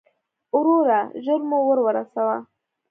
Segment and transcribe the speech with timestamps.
[0.57, 2.37] وروره، ژر مو ور ورسوه.